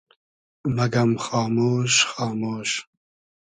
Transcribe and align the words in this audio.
مئگئم 0.75 1.11
خامۉش 1.25 1.93
خامۉش 2.11 2.71